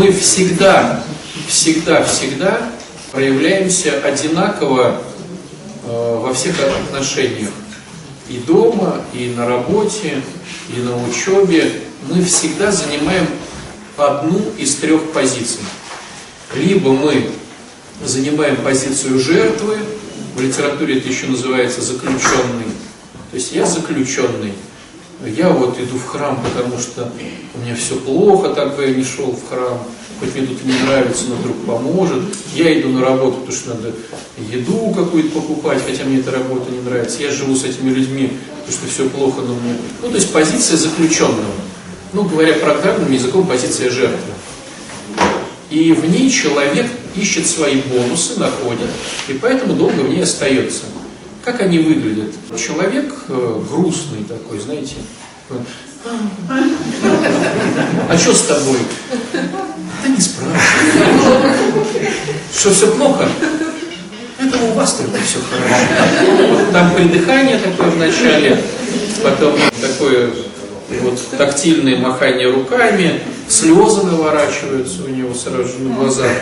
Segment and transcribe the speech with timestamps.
[0.00, 1.04] мы всегда,
[1.46, 2.72] всегда, всегда
[3.12, 5.02] проявляемся одинаково
[5.84, 7.50] э, во всех отношениях.
[8.30, 10.22] И дома, и на работе,
[10.74, 11.82] и на учебе.
[12.08, 13.26] Мы всегда занимаем
[13.98, 15.60] одну из трех позиций.
[16.54, 17.26] Либо мы
[18.02, 19.76] занимаем позицию жертвы,
[20.34, 22.72] в литературе это еще называется заключенный.
[23.30, 24.54] То есть я заключенный.
[25.26, 27.12] Я вот иду в храм, потому что
[27.54, 29.78] у меня все плохо, так бы я не шел в храм.
[30.18, 32.22] Хоть мне тут не нравится, но вдруг поможет.
[32.54, 33.92] Я иду на работу, потому что надо
[34.50, 37.22] еду какую-то покупать, хотя мне эта работа не нравится.
[37.22, 39.76] Я живу с этими людьми, потому что все плохо, но мне...
[40.02, 41.52] Ну, то есть позиция заключенного.
[42.12, 44.32] Ну, говоря программным языком, позиция жертвы.
[45.70, 48.88] И в ней человек ищет свои бонусы, находит,
[49.28, 50.82] и поэтому долго в ней остается.
[51.44, 52.34] Как они выглядят?
[52.58, 54.96] Человек э, грустный такой, знаете.
[58.08, 58.78] А что с тобой?
[60.02, 60.58] Да не спрашивай.
[62.56, 63.28] Что все плохо?
[64.38, 66.72] Это у вас только все хорошо.
[66.72, 68.62] Там придыхание такое вначале,
[69.22, 70.30] потом такое
[71.02, 76.32] вот тактильное махание руками, слезы наворачиваются у него сразу же на глазах.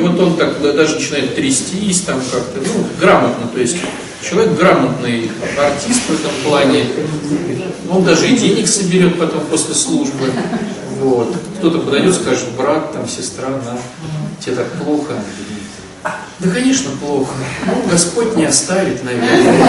[0.00, 3.76] Вот он так даже начинает трястись там как-то, ну, грамотно, то есть
[4.22, 6.84] человек грамотный артист в этом плане,
[7.90, 10.30] он даже и денег соберет потом после службы.
[11.00, 11.34] Вот.
[11.58, 13.78] Кто-то подойдет, скажет, брат, там, сестра, на,
[14.38, 15.14] тебе так плохо.
[16.02, 17.32] Да, конечно, плохо.
[17.66, 19.66] Ну, Господь не оставит, наверное.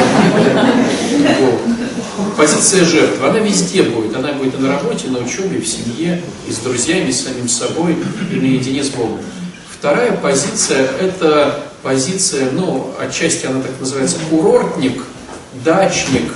[1.39, 2.37] Вот.
[2.37, 4.15] Позиция жертвы, она везде будет.
[4.15, 7.49] Она будет и на работе, на учебе, в семье, и с друзьями, и с самим
[7.49, 7.97] собой,
[8.31, 9.19] и наедине с Богом.
[9.81, 15.01] Вторая позиция– это позиция, ну, отчасти она так называется, курортник,
[15.65, 16.31] дачник.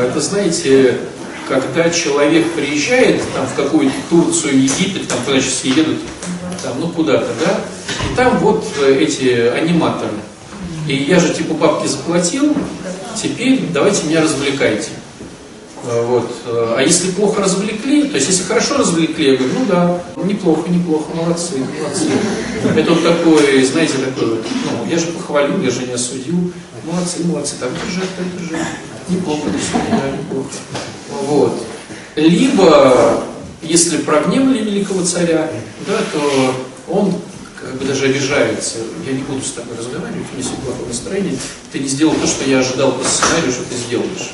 [0.00, 0.96] Это, знаете,
[1.46, 5.98] когда человек приезжает там, в какую-то Турцию, Египет, там куда сейчас едут,
[6.62, 7.60] там, ну куда-то, да,
[8.10, 10.14] и там вот э, эти аниматоры.
[10.88, 12.56] И я же типа бабки заплатил,
[13.14, 14.88] теперь давайте меня развлекайте.
[15.86, 16.30] Э, вот.
[16.46, 20.70] Э, а если плохо развлекли, то есть если хорошо развлекли, я говорю, ну да, неплохо,
[20.70, 22.06] неплохо, молодцы, молодцы.
[22.76, 26.52] Это вот такой, знаете, такой вот, ну, я же похвалю, я же не осудил.
[26.84, 28.66] Молодцы, молодцы, так держать, так держать.
[29.08, 29.42] Неплохо,
[29.90, 30.48] да, неплохо.
[31.26, 31.62] Вот.
[32.16, 33.24] Либо,
[33.62, 35.50] если прогневали великого царя,
[35.86, 36.54] да, то
[36.88, 37.12] он
[37.60, 38.78] как бы даже обижается.
[39.06, 41.38] Я не буду с тобой разговаривать, у меня сегодня плохое настроение.
[41.72, 44.32] Ты не сделал то, что я ожидал по сценарию, что ты сделаешь.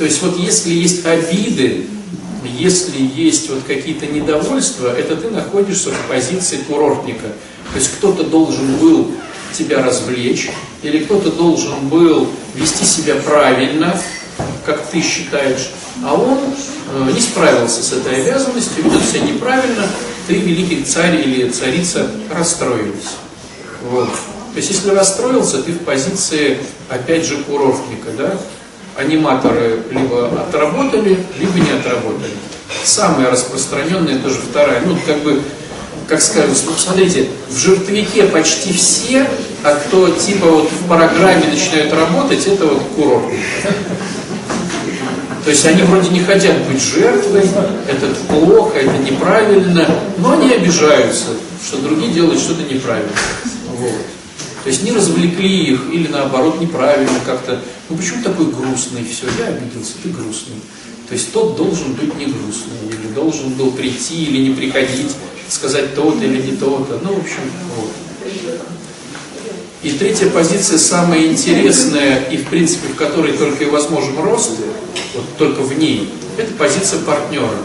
[0.00, 1.84] То есть вот если есть обиды,
[2.58, 7.26] если есть вот какие-то недовольства, это ты находишься в позиции курортника.
[7.70, 9.12] То есть кто-то должен был
[9.52, 10.48] тебя развлечь,
[10.82, 14.00] или кто-то должен был вести себя правильно,
[14.64, 15.68] как ты считаешь,
[16.02, 19.86] а он э, не справился с этой обязанностью, ведет себя неправильно,
[20.26, 23.18] ты, великий царь или царица, расстроились.
[23.82, 24.08] Вот.
[24.08, 26.56] То есть, если расстроился, ты в позиции,
[26.88, 28.40] опять же, курортника, да?
[29.00, 32.32] Аниматоры либо отработали, либо не отработали.
[32.84, 34.82] Самая распространенная тоже вторая.
[34.84, 35.42] Ну, как бы,
[36.06, 39.28] как сказать, ну, смотрите, в жертвяке почти все,
[39.64, 43.32] а кто типа вот в программе начинают работать, это вот курорт.
[45.44, 47.42] То есть они вроде не хотят быть жертвой,
[47.88, 49.86] это плохо, это неправильно,
[50.18, 51.28] но они обижаются,
[51.66, 53.10] что другие делают что-то неправильно.
[53.78, 54.19] Вот.
[54.62, 57.60] То есть не развлекли их, или наоборот неправильно как-то.
[57.88, 59.04] Ну почему такой грустный?
[59.04, 60.56] Все, я обиделся, ты грустный.
[61.08, 65.12] То есть тот должен быть не грустный, или должен был прийти, или не приходить,
[65.48, 67.00] сказать то-то или не то-то.
[67.02, 67.40] Ну, в общем,
[67.76, 67.90] вот.
[69.82, 74.50] И третья позиция, самая интересная, и в принципе в которой только и возможен рост,
[75.14, 77.56] вот только в ней, это позиция партнера.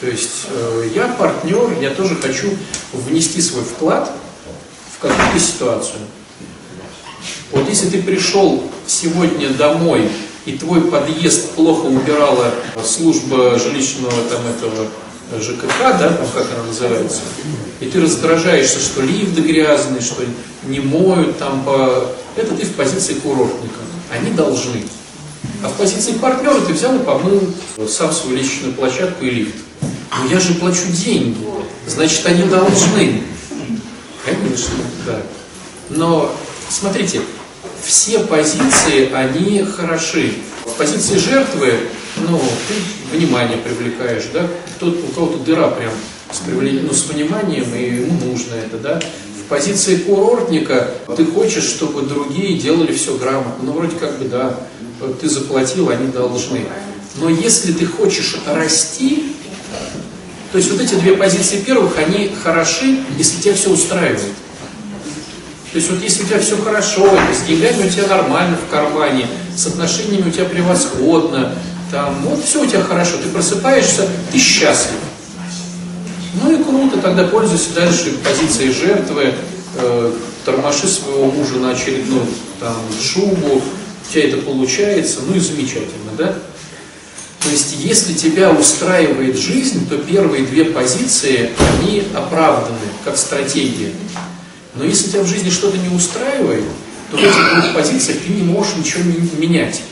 [0.00, 2.48] То есть э, я партнер, я тоже хочу
[2.92, 4.10] внести свой вклад
[5.02, 5.98] какую-то ситуацию.
[7.50, 10.08] Вот если ты пришел сегодня домой,
[10.44, 12.52] и твой подъезд плохо убирала
[12.84, 14.88] служба жилищного там этого
[15.40, 17.20] ЖКХ, да, там как она называется,
[17.80, 20.24] и ты раздражаешься, что лифт грязный, что
[20.66, 22.08] не моют там по...
[22.36, 23.80] Это ты в позиции курортника.
[24.10, 24.84] Они должны.
[25.62, 27.40] А в позиции партнера ты взял и помыл
[27.88, 29.56] сам свою личную площадку и лифт.
[30.18, 31.38] Но я же плачу деньги,
[31.86, 33.22] значит они должны.
[34.24, 34.74] Конечно,
[35.06, 35.22] да.
[35.90, 36.34] Но
[36.68, 37.20] смотрите,
[37.82, 40.34] все позиции, они хороши.
[40.64, 41.74] В позиции жертвы,
[42.16, 44.46] ну, ты внимание привлекаешь, да,
[44.82, 45.92] Тут у кого-то дыра прям
[46.32, 49.00] с, ну, с вниманием, и ему нужно это, да.
[49.38, 53.62] В позиции курортника ты хочешь, чтобы другие делали все грамотно.
[53.62, 54.58] Ну, вроде как бы, да,
[55.20, 56.66] ты заплатил, они должны.
[57.14, 59.36] Но если ты хочешь расти,
[60.52, 64.20] То есть вот эти две позиции первых, они хороши, если тебя все устраивает.
[65.72, 69.26] То есть вот если у тебя все хорошо, с деньгами у тебя нормально в кармане,
[69.56, 71.54] с отношениями у тебя превосходно,
[71.90, 74.98] там, вот все у тебя хорошо, ты просыпаешься, ты счастлив.
[76.42, 79.34] Ну и круто, тогда пользуйся дальше позицией жертвы,
[79.76, 80.12] э,
[80.44, 82.26] тормоши своего мужа на очередную
[82.60, 86.34] там, шубу, у тебя это получается, ну и замечательно, да?
[87.42, 91.50] То есть, если тебя устраивает жизнь, то первые две позиции,
[91.80, 93.92] они оправданы, как стратегия.
[94.76, 96.64] Но если тебя в жизни что-то не устраивает,
[97.10, 99.02] то в этих двух позициях ты не можешь ничего
[99.38, 99.82] менять.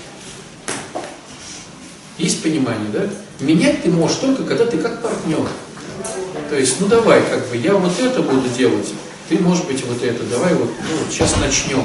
[2.18, 3.08] Есть понимание, да?
[3.40, 5.48] Менять ты можешь только, когда ты как партнер.
[6.50, 8.88] То есть, ну давай, как бы, я вот это буду делать,
[9.30, 11.84] ты, может быть, вот это, давай вот, ну, вот сейчас начнем.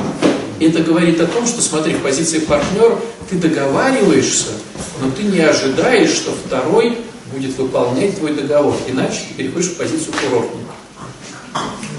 [0.60, 2.98] Это говорит о том, что, смотри, в позиции партнер
[3.30, 4.50] ты договариваешься,
[5.00, 6.98] но ты не ожидаешь, что второй
[7.32, 10.74] будет выполнять твой договор, иначе ты переходишь в позицию курортника.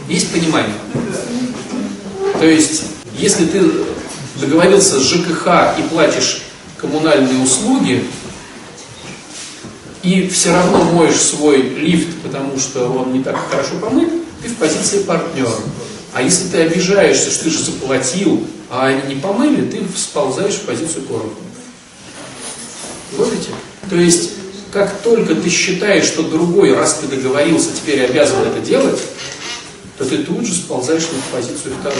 [0.09, 0.75] Есть понимание?
[2.41, 2.83] То есть,
[3.17, 3.63] если ты
[4.41, 6.43] договорился с ЖКХ и платишь
[6.77, 8.05] коммунальные услуги,
[10.03, 14.57] и все равно моешь свой лифт, потому что он не так хорошо помыт, ты в
[14.57, 15.51] позиции партнера.
[16.13, 20.63] А если ты обижаешься, что ты же заплатил, а они не помыли, ты сползаешь в
[20.63, 21.41] позицию коробка.
[23.17, 23.51] Помните?
[23.89, 24.31] То есть,
[24.73, 29.01] как только ты считаешь, что другой, раз ты договорился, теперь обязан это делать,
[29.99, 31.99] то ты тут же сползаешь на позицию второй.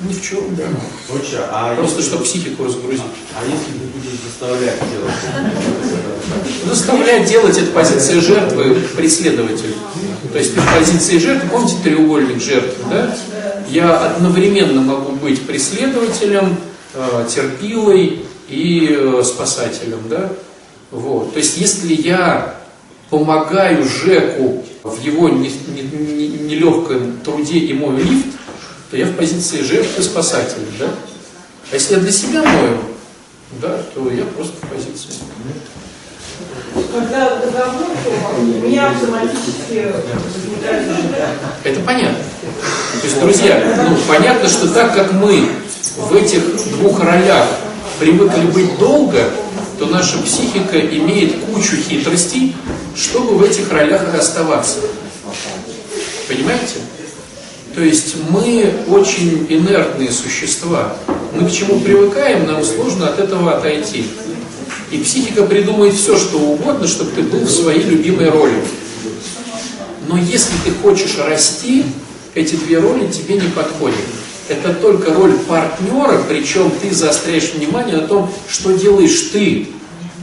[0.00, 0.64] Ни в чем, да.
[1.10, 3.02] Лучше, а Просто если- чтобы психику разгрузить.
[3.38, 5.14] А если ты будешь заставлять делать?
[6.66, 9.74] Заставлять делать это позиция жертвы преследователя.
[10.32, 13.16] То есть в позиции жертвы, помните треугольник жертвы, да?
[13.68, 16.56] Я одновременно могу быть преследователем,
[16.94, 20.30] э, терпилой и э, спасателем, да?
[20.90, 21.32] Вот.
[21.32, 22.54] То есть если я
[23.10, 28.26] помогаю Жеку в его не- не- не- нелегком труде и мою лифт,
[28.90, 30.86] то я в позиции жертвы спасателя, да?
[31.70, 32.78] А если я для себя мою,
[33.60, 35.08] да, то я просто в позиции.
[41.64, 42.18] Это понятно.
[43.00, 45.48] То есть, друзья, ну, понятно, что так как мы
[45.96, 46.42] в этих
[46.78, 47.46] двух ролях
[47.98, 49.30] привыкли быть долго,
[49.78, 52.54] то наша психика имеет кучу хитростей,
[52.94, 54.78] чтобы в этих ролях оставаться.
[56.28, 56.76] Понимаете?
[57.74, 60.94] То есть мы очень инертные существа.
[61.32, 64.06] Мы к чему привыкаем, нам сложно от этого отойти.
[64.92, 68.62] И психика придумает все, что угодно, чтобы ты был в своей любимой роли.
[70.06, 71.84] Но если ты хочешь расти,
[72.34, 73.96] эти две роли тебе не подходят.
[74.48, 79.68] Это только роль партнера, причем ты заостряешь внимание на том, что делаешь ты,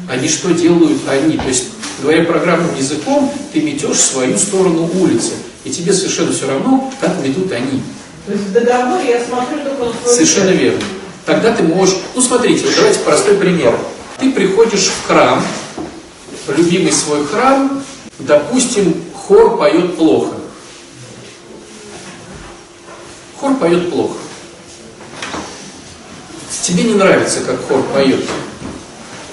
[0.08, 1.38] а не что делают они.
[1.38, 1.70] То есть,
[2.00, 5.32] говоря программным языком, ты метешь свою сторону улицы.
[5.64, 7.82] И тебе совершенно все равно, как метут они.
[8.28, 10.84] То есть в договоре я смотрю только на свою Совершенно верно.
[11.26, 11.96] Тогда ты можешь...
[12.14, 13.76] Ну, смотрите, вот давайте простой пример.
[14.20, 15.42] Ты приходишь в храм,
[16.48, 17.82] любимый свой храм,
[18.20, 20.36] допустим, хор поет плохо.
[23.38, 24.18] Хор поет плохо.
[26.64, 28.26] Тебе не нравится, как хор поет.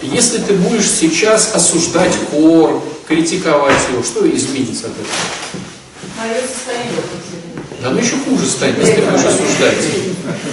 [0.02, 5.06] Если ты будешь сейчас осуждать хор, критиковать его, что изменится от этого?
[7.82, 9.76] Да ну еще хуже станет, если ты будешь осуждать.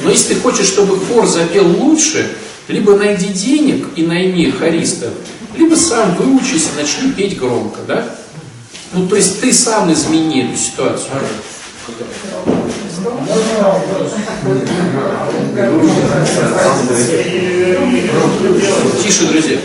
[0.04, 2.36] Но если ты хочешь, чтобы хор запел лучше,
[2.68, 5.10] либо найди денег и найми хористов,
[5.56, 8.06] либо сам выучись и начни петь громко, да?
[8.94, 11.10] Ну, то есть ты сам измени эту ситуацию.
[19.04, 19.58] Тише, друзья.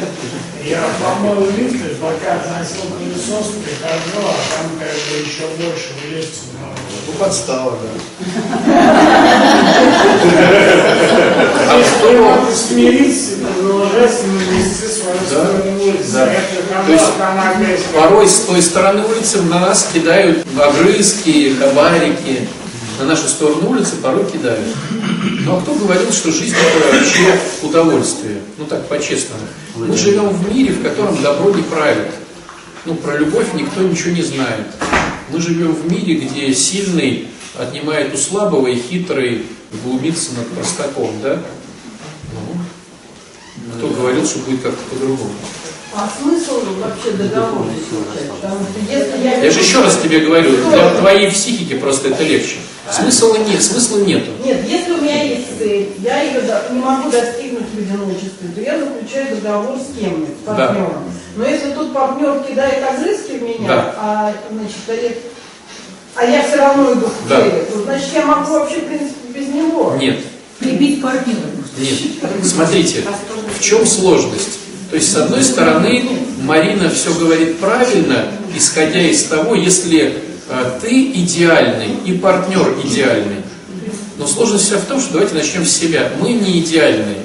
[0.65, 5.91] Я помыл лифты, пока относил пылесос, прихожу, а там как бы еще больше
[6.61, 6.79] надо.
[7.07, 9.08] Ну, подстава, да.
[11.71, 13.37] А Что смириться,
[15.27, 16.13] сторону улицы.
[16.13, 16.33] да.
[16.33, 22.49] Это То есть Порой с той стороны улицы на нас кидают огрызки, хабарики.
[22.99, 24.75] На нашу сторону улицы порой кидают.
[25.45, 28.39] Ну а кто говорил, что жизнь это вообще удовольствие?
[28.57, 29.43] Ну так, по-честному.
[29.77, 32.09] Мы живем в мире, в котором добро не правит.
[32.85, 34.67] Ну, про любовь никто ничего не знает.
[35.31, 39.47] Мы живем в мире, где сильный отнимает у слабого и хитрый
[39.85, 41.39] глумится над простаком, да?
[42.33, 45.31] Ну, кто говорил, что будет как-то по-другому?
[45.95, 47.71] А смысл вообще договора
[48.89, 49.43] если я...
[49.43, 52.57] Я же еще раз тебе говорю, для твоей психики просто это легче.
[52.91, 54.31] Смысла нет, смысла нету.
[54.45, 56.41] Нет, если у меня есть цель, я ее
[56.71, 60.55] не могу достигнуть в одиночестве, то я заключаю договор с кем-нибудь, с Да.
[60.55, 61.05] партнером.
[61.37, 63.95] Но если тут партнер кидает огрызки в меня, Да.
[63.99, 65.11] а, значит, а я,
[66.19, 67.41] а я все равно иду к Да.
[67.41, 69.97] то значит я могу вообще, в принципе, без него.
[70.01, 70.19] Нет,
[70.59, 71.39] Прибить партнера.
[71.79, 71.95] нет.
[72.45, 73.05] Смотрите,
[73.57, 74.59] в чем сложность?
[74.91, 76.03] То есть, с одной стороны,
[76.43, 80.15] Марина все говорит правильно, исходя из того, если
[80.49, 83.43] э, ты идеальный и партнер идеальный.
[84.17, 86.11] Но сложность вся в том, что давайте начнем с себя.
[86.21, 87.19] Мы не идеальные.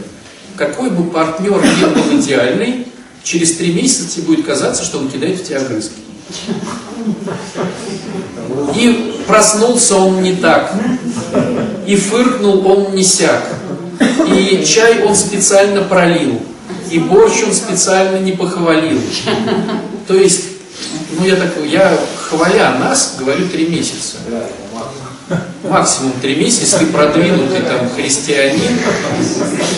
[0.56, 2.86] Какой бы партнер ни был идеальный,
[3.24, 5.96] через три месяца тебе будет казаться, что он кидает в тебя огрызки.
[8.76, 10.74] И проснулся он не так,
[11.86, 13.44] и фыркнул он не сяк,
[14.28, 16.42] и чай он специально пролил,
[16.90, 19.00] и борщ он специально не похвалил.
[20.08, 20.46] То есть,
[21.18, 24.18] ну я так, я хваля нас, говорю три месяца.
[25.64, 28.78] Максимум три месяца, если продвинутый там христианин,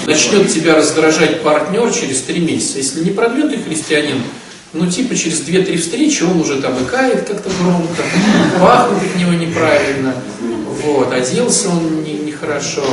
[0.08, 2.80] начнет тебя раздражать партнер через три месяца.
[2.80, 4.24] Если не продвинутый христианин,
[4.75, 8.03] ну типа через две-три встречи он уже там икает как-то громко,
[8.60, 10.13] пахнет от него неправильно,
[10.84, 12.84] вот, оделся он не- нехорошо.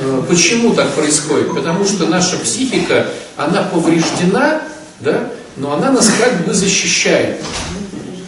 [0.00, 1.54] Э, Почему так происходит?
[1.54, 4.62] Потому что наша психика, она повреждена,
[5.00, 7.40] да, но она нас как бы защищает.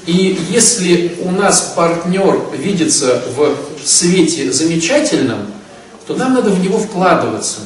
[0.07, 5.49] И если у нас партнер видится в свете замечательном,
[6.07, 7.59] то нам надо в него вкладываться,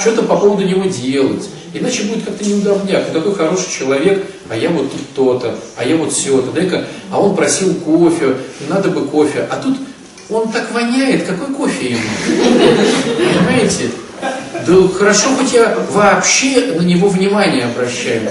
[0.00, 1.46] что-то по поводу него делать.
[1.74, 3.06] Иначе будет как-то неудобняк.
[3.06, 7.20] Ты такой хороший человек, а я вот тут то-то, а я вот все-то, дай-ка, а
[7.20, 8.36] он просил кофе,
[8.68, 9.48] надо бы кофе.
[9.50, 9.76] А тут
[10.30, 12.00] он так воняет, какой кофе ему?
[13.16, 13.90] Понимаете?
[14.66, 18.22] Да хорошо, хоть я вообще на него внимание обращаю.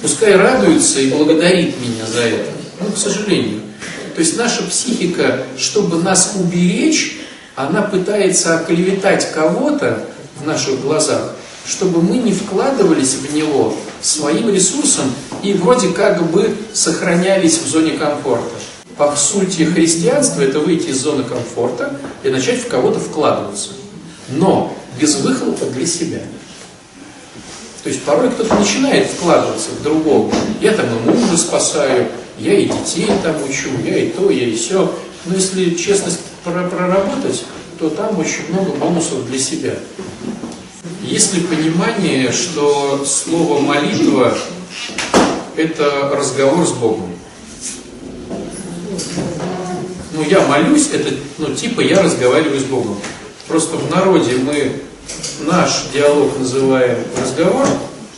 [0.00, 2.50] Пускай радуется и благодарит меня за это.
[2.80, 3.60] Ну, к сожалению.
[4.14, 7.18] То есть наша психика, чтобы нас уберечь,
[7.54, 10.06] она пытается оклеветать кого-то
[10.40, 11.34] в наших глазах,
[11.66, 15.12] чтобы мы не вкладывались в него своим ресурсом
[15.42, 18.54] и вроде как бы сохранялись в зоне комфорта.
[18.96, 23.70] По сути, христианство– это выйти из зоны комфорта и начать в кого-то вкладываться.
[24.28, 26.20] Но без выхлопа для себя.
[27.82, 30.30] То есть порой кто-то начинает вкладываться в другого.
[30.60, 34.54] Я там и мужа спасаю, я и детей там учу, я и то, я и
[34.54, 34.92] все.
[35.24, 37.44] Но если честность про- проработать,
[37.78, 39.74] то там очень много бонусов для себя.
[41.02, 44.36] Есть ли понимание, что слово молитва–
[45.56, 47.10] это разговор с Богом?
[50.12, 52.98] Ну, я молюсь, это, ну, типа я разговариваю с Богом.
[53.48, 54.72] Просто в народе мы
[55.46, 57.66] наш диалог называем разговор,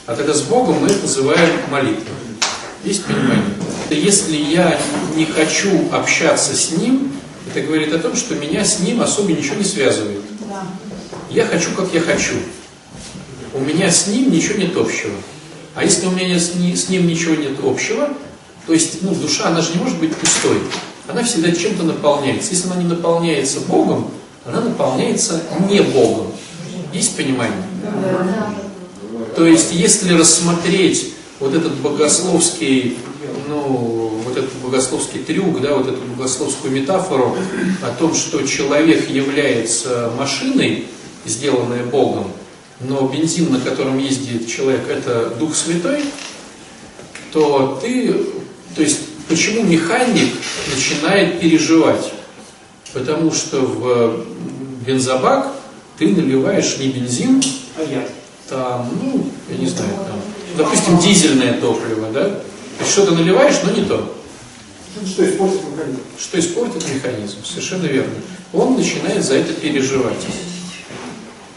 [0.06, 2.16] а тогда с Богом мы это называем молитвой.
[2.84, 3.54] Есть понимание?
[3.86, 4.78] Это если я
[5.14, 7.12] не хочу общаться с Ним,
[7.48, 10.22] это говорит о том, что меня с Ним особо ничего не связывает.
[11.30, 12.34] Я хочу, как я хочу.
[13.54, 15.12] У меня с Ним ничего нет общего.
[15.74, 18.08] А если у меня с, ни- с Ним ничего нет общего,
[18.66, 20.58] то есть, ну, душа, она же не может быть пустой.
[21.08, 22.52] Она всегда чем-то наполняется.
[22.52, 24.10] Если она не наполняется Богом,
[24.46, 26.28] она наполняется не Богом.
[26.92, 27.62] Есть понимание?
[29.36, 32.98] То есть, если рассмотреть вот этот богословский,
[33.48, 37.36] ну, вот этот богословский трюк, да, вот эту богословскую метафору
[37.82, 40.86] о том, что человек является машиной,
[41.24, 42.30] сделанной Богом,
[42.84, 46.04] но бензин, на котором ездит человек, это Дух Святой,
[47.32, 48.14] то ты,
[48.74, 50.34] то есть, почему механик
[50.74, 52.12] начинает переживать?
[52.92, 54.24] Потому что в
[54.86, 55.52] бензобак
[55.98, 57.42] ты наливаешь не бензин,
[57.78, 58.06] А я?
[58.48, 60.20] там, ну, я не знаю, там,
[60.56, 62.24] допустим, дизельное топливо, да?
[62.24, 62.44] То
[62.80, 64.14] есть что-то наливаешь, но не то.
[65.06, 66.00] Что испортит механизм?
[66.18, 68.12] Что испортит механизм, совершенно верно.
[68.52, 70.18] Он начинает за это переживать.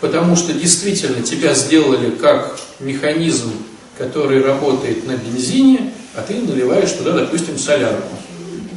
[0.02, 3.52] Потому что действительно тебя сделали как механизм,
[3.98, 8.16] который работает на бензине, а ты наливаешь туда, допустим, солярку.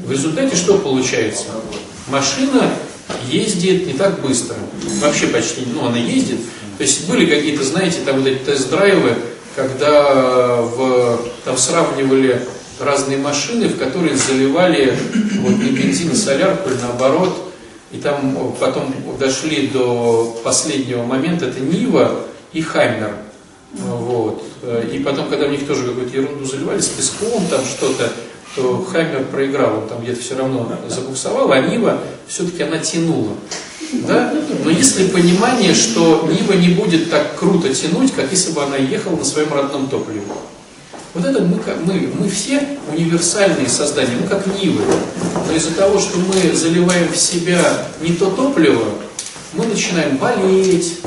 [0.05, 1.47] В результате что получается?
[2.09, 2.71] Машина
[3.31, 4.57] ездит не так быстро.
[5.01, 6.39] Вообще почти, ну она ездит.
[6.79, 9.15] То есть были какие-то, знаете, там вот эти тест-драйвы,
[9.57, 12.41] когда в, там сравнивали
[12.79, 14.97] разные машины, в которые заливали
[15.41, 17.48] вот не бензин, а солярку или наоборот.
[17.91, 22.21] И там потом дошли до последнего момента, это Нива
[22.53, 23.15] и Хаммер.
[23.73, 24.43] Вот.
[24.93, 28.13] И потом, когда в них тоже какую-то ерунду заливали, с песком там что-то,
[28.57, 33.35] то Хаммер проиграл, он там где-то все равно забуксовал, а Нива все-таки она тянула.
[34.07, 34.35] Да?
[34.65, 39.17] Но если понимание, что Нива не будет так круто тянуть, как если бы она ехала
[39.17, 40.23] на своем родном топливе.
[41.15, 44.83] Вот это мы, мы, мы все универсальные создания, мы как Нивы.
[45.47, 48.85] Но из-за того, что мы заливаем в себя не то топливо,
[49.55, 51.01] мы начинаем болеть,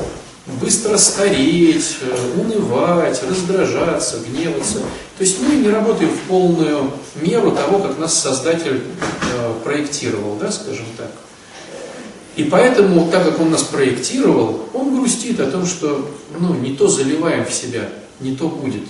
[0.60, 4.78] быстро стареть, э, унывать, раздражаться, гневаться.
[5.18, 6.90] То есть мы не работаем в полную
[7.20, 11.10] меру того, как нас Создатель э, проектировал, да, скажем так.
[12.34, 16.88] И поэтому, так как он нас проектировал, он грустит о том, что ну, не то
[16.88, 17.88] заливаем в себя,
[18.20, 18.82] не то будет.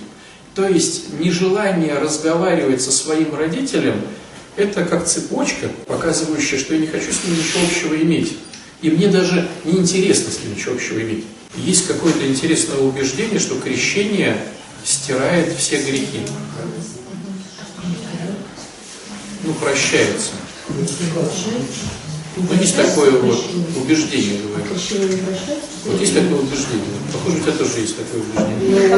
[0.55, 4.01] То есть нежелание разговаривать со своим родителем–
[4.55, 8.37] это как цепочка, показывающая, что я не хочу с ним ничего общего иметь.
[8.81, 11.25] И мне даже не интересно с ним ничего общего иметь.
[11.55, 14.37] Есть какое-то интересное убеждение, что крещение
[14.83, 16.21] стирает все грехи.
[19.43, 20.31] Ну, прощается.
[22.35, 24.65] Ну, есть такое вот убеждение, говорю.
[25.85, 26.85] Вот есть такое убеждение.
[27.11, 28.93] Похоже, у тебя тоже есть такое убеждение.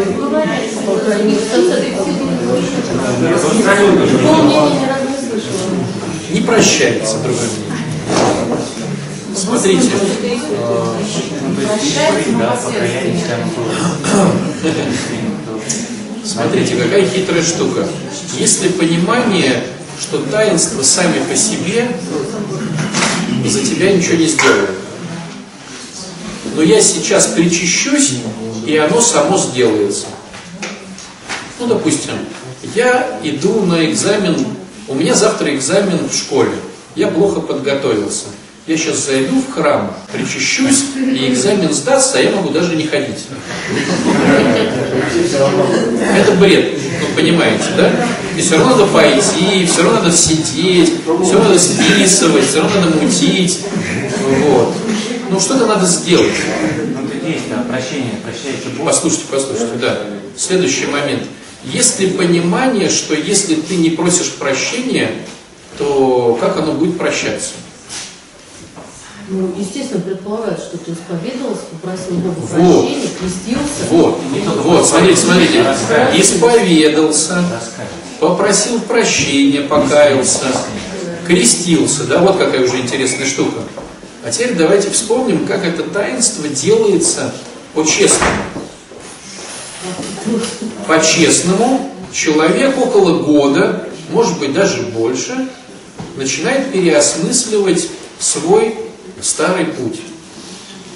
[6.32, 7.76] Не прощается, другое мнение.
[9.36, 9.92] Смотрите.
[16.24, 17.88] Смотрите, какая хитрая штука.
[18.40, 19.64] Если понимание,
[20.00, 21.88] что таинства сами по себе
[23.50, 24.72] за тебя ничего не сделают.
[26.56, 28.20] Но я сейчас причащусь,
[28.66, 30.08] и оно само сделается.
[31.60, 32.14] Ну, допустим,
[32.76, 34.36] я иду на экзамен,
[34.88, 36.56] у меня завтра экзамен в школе,
[36.96, 38.26] я плохо подготовился.
[38.68, 43.28] Я сейчас зайду в храм, причащусь, и экзамен сдастся, а я могу даже не ходить.
[46.18, 47.92] Это бред, вы понимаете, да?
[48.36, 52.82] И все равно надо пойти, все равно надо сидеть, все равно надо списывать, все равно
[52.82, 53.60] надо мутить.
[54.48, 54.74] Вот.
[55.30, 56.34] Ну что-то надо сделать.
[56.96, 58.88] Ну, прощение, прощаете Бог.
[58.88, 60.00] Послушайте, послушайте, да.
[60.36, 61.22] Следующий момент.
[61.66, 65.12] Есть ли понимание, что если ты не просишь прощения,
[65.78, 67.52] то как оно будет прощаться?
[69.28, 72.86] Ну, естественно, предполагает, что ты исповедовался, попросил Бога Вот.
[72.86, 73.84] прощения, крестился.
[73.90, 74.20] Вот,
[74.64, 75.66] вот, смотрите, смотрите.
[76.16, 77.44] Исповедался,
[78.20, 80.46] попросил прощения, покаялся,
[81.26, 83.62] крестился, да, вот какая уже интересная штука.
[84.24, 87.34] А теперь давайте вспомним, как это таинство делается
[87.74, 88.32] по-честному.
[90.88, 95.48] По-честному человек около года, может быть даже больше,
[96.16, 98.85] начинает переосмысливать свой
[99.22, 100.02] старый путь.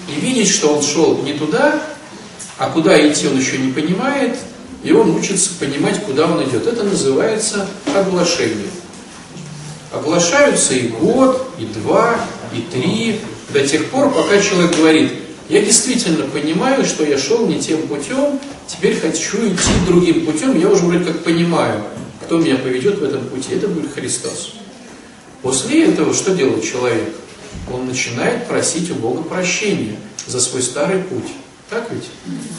[0.08, 1.82] И видеть, что он шел не туда,
[2.58, 4.38] а куда идти он еще не понимает,
[4.84, 6.67] и он учится понимать, куда он идет.
[6.67, 8.69] Это называется оглашение.
[9.91, 12.19] Оглашаются и год, и два,
[12.53, 15.12] и три, до тех пор, пока человек говорит,
[15.49, 20.69] я действительно понимаю, что я шел не тем путем, теперь хочу идти другим путем, я
[20.69, 21.84] уже вроде как понимаю,
[22.23, 24.53] кто меня поведет в этом пути, это будет Христос.
[25.41, 27.10] После этого что делает человек?
[27.72, 31.32] Он начинает просить у Бога прощения за свой старый путь.
[31.70, 32.10] Так ведь?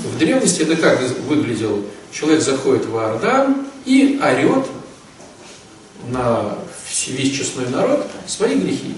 [0.04, 1.80] В древности это как выглядело?
[2.12, 4.66] Человек заходит в Иордан и орет
[6.08, 6.56] на
[7.08, 8.94] весь честной народ свои грехи.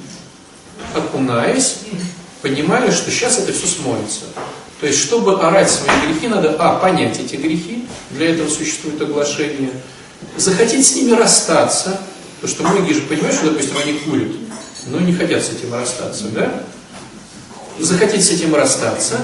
[0.95, 1.79] Окунаясь,
[2.41, 4.25] понимая, что сейчас это все смоется.
[4.81, 9.71] То есть, чтобы орать свои грехи, надо, а, понять эти грехи, для этого существует оглашение,
[10.37, 12.01] захотеть с ними расстаться,
[12.41, 14.33] потому что многие же понимают, что, допустим, они курят,
[14.87, 16.63] но не хотят с этим расстаться, да?
[17.79, 19.19] Захотеть с этим расстаться,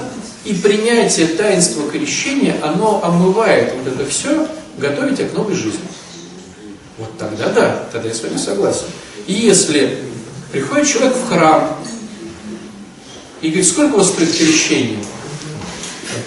[0.45, 5.79] и принятие таинства крещения, оно омывает вот это все, готовить тебя к новой жизни.
[6.97, 8.85] Вот тогда да, тогда я с вами согласен.
[9.27, 9.99] И если
[10.51, 11.77] приходит человек в храм
[13.41, 14.99] и говорит, сколько у вас стоит крещение?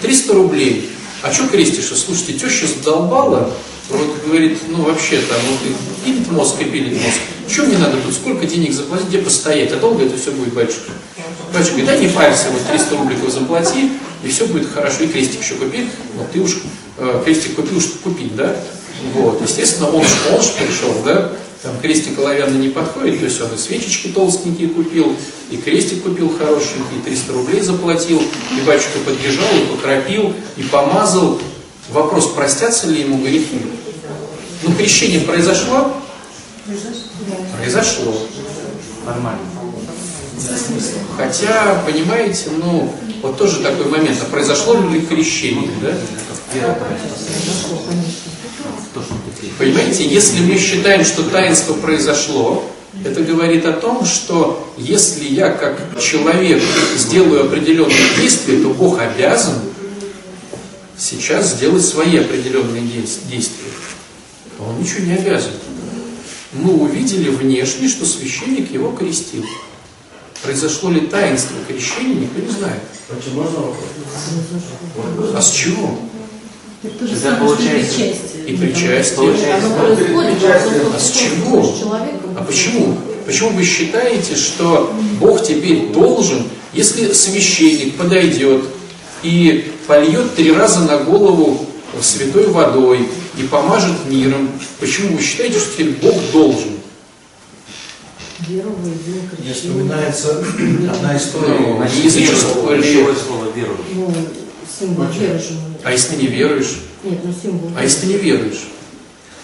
[0.01, 0.89] 300 рублей.
[1.21, 1.95] А что крестишься?
[1.95, 3.51] Слушайте, теща задолбала,
[3.89, 5.59] вот говорит, ну вообще там, вот,
[6.05, 7.17] пилит мозг и пилит мозг.
[7.47, 9.71] Что мне надо тут, сколько денег заплатить, где постоять?
[9.73, 10.91] А долго это все будет, батюшка?
[11.53, 13.91] Батюшка говорит, да не парься, вот 300 рубликов заплати,
[14.23, 15.03] и все будет хорошо.
[15.03, 16.59] И крестик еще купи, ну ты уж
[16.97, 18.55] э, крестик купил, что купить, да?
[19.13, 21.31] Вот, естественно, он, ж- он же пришел, да?
[21.61, 25.15] Там крестик оловянный не подходит, то есть он и свечечки толстенькие купил,
[25.49, 31.39] и крестик купил хорошенький, и 300 рублей заплатил, и батюшка подбежал, и покропил, и помазал.
[31.89, 33.61] Вопрос, простятся ли ему грехи?
[34.63, 35.93] Ну, крещение произошло?
[37.57, 38.15] Произошло.
[39.05, 39.39] Нормально.
[41.17, 45.93] Хотя, понимаете, ну, вот тоже такой момент, а произошло ли крещение, да?
[49.57, 52.65] Понимаете, если мы считаем, что таинство произошло,
[53.03, 56.61] это говорит о том, что если я как человек
[56.95, 59.55] сделаю определенные действия, то Бог обязан
[60.97, 63.69] сейчас сделать свои определенные действия.
[64.59, 65.51] А он ничего не обязан.
[66.53, 69.43] Мы увидели внешне, что священник его крестил.
[70.43, 72.81] произошло ли таинство крещения, никто не знает.
[73.09, 75.29] Очень можно вопрос?
[75.35, 75.99] А с чего?
[76.83, 78.45] Это же самое, получается- причастие.
[78.47, 79.15] И причастие.
[79.15, 81.75] Получается, А с чего?
[82.37, 82.97] А почему?
[83.25, 88.65] Почему вы считаете, что Бог теперь должен, если священник подойдет
[89.23, 91.65] и польет три раза на голову
[92.01, 93.07] святой водой
[93.37, 96.71] и помажет миром, почему вы считаете, что теперь Бог должен?
[98.47, 100.39] Веру в единое Мне вспоминается
[100.93, 101.59] одна история.
[101.59, 103.77] Ну, Значит, язычество веру, ли- ключевое слово веру.
[103.93, 104.13] Ну,
[104.79, 105.53] символ веры же.
[105.53, 106.75] мы- А если ты не веруешь?
[107.03, 107.71] Нет, ну символ.
[107.77, 108.63] А если ты не веруешь?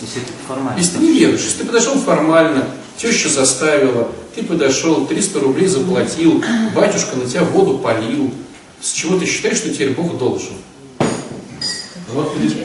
[0.02, 0.78] Если это формально.
[0.78, 2.65] Если ты не веруешь, если ты подошел формально,
[2.98, 6.44] теща заставила, ты подошел, 300 рублей заплатил,
[6.76, 8.32] батюшка на тебя воду полил,
[8.82, 10.54] с чего ты считаешь, что теперь Бог должен?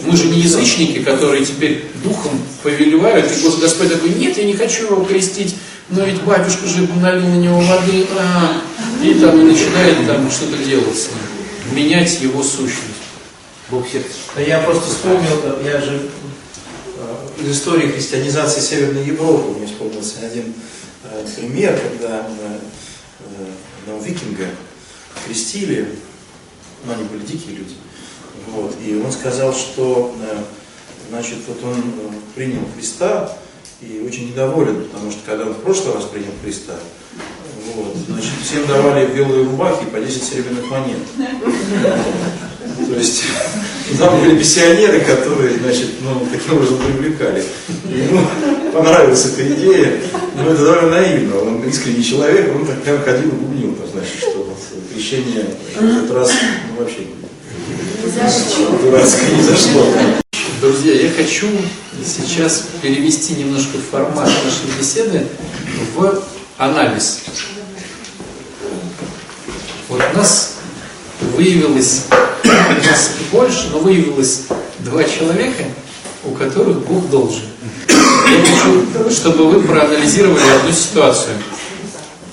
[0.06, 4.54] Мы же не язычники, которые теперь духом повелевают, и Гос- Господь такой, нет, я не
[4.54, 5.54] хочу его крестить,
[5.90, 8.62] но ведь батюшка же налил на него воды, а,
[9.02, 12.80] и там и начинает там что-то делать с ним, менять его сущность.
[13.70, 14.08] Бог сердце.
[14.46, 16.08] Я просто вспомнил, я же
[16.98, 20.52] э, из истории христианизации Северной Европы мне вспомнился один
[21.04, 22.58] э, пример, когда э,
[23.82, 24.46] одного викинга
[25.26, 25.88] крестили,
[26.84, 27.74] ну они были дикие люди,
[28.48, 30.38] вот, и он сказал, что э,
[31.10, 33.36] значит, вот он э, принял Христа
[33.80, 36.74] и очень недоволен, потому что когда он в прошлый раз принял Христа,
[37.74, 40.98] вот, значит, всем давали белые рубахи по 10 серебряных монет.
[42.88, 43.22] То есть
[43.98, 47.44] там были миссионеры, которые, значит, ну, таким образом привлекали.
[47.84, 48.20] Ему
[48.72, 50.00] понравилась эта идея,
[50.36, 51.38] но это довольно наивно.
[51.38, 54.54] Он искренний человек, он так прям ходил и бубнил, значит, что
[54.94, 56.30] крещение в этот раз
[56.70, 57.06] ну, вообще
[58.82, 59.86] дурацкое не зашло.
[60.60, 61.48] Друзья, я хочу
[62.04, 65.26] сейчас перевести немножко формат нашей беседы
[65.94, 66.22] в
[66.58, 67.22] анализ.
[69.88, 70.54] Вот у нас
[71.36, 72.04] выявилось,
[72.44, 74.42] у нас больше, но выявилось
[74.80, 75.64] два человека,
[76.24, 77.42] у которых Бог должен.
[77.88, 81.34] Я хочу, чтобы вы проанализировали одну ситуацию.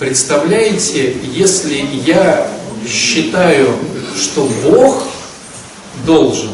[0.02, 2.50] Представляете, если я
[2.88, 3.68] считаю,
[4.20, 5.04] что Бог
[6.04, 6.50] должен,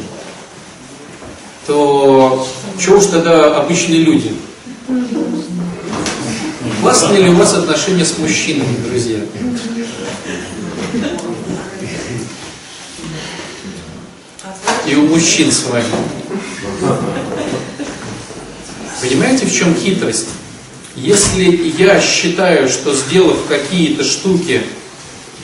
[1.67, 2.47] то
[2.79, 4.35] что уж тогда обычные люди?
[6.83, 9.21] Классные ли у вас отношения с мужчинами, друзья?
[14.87, 15.87] И у мужчин с вами.
[19.01, 20.29] Понимаете, в чем хитрость?
[21.03, 24.63] Если я считаю, что сделав какие-то штуки,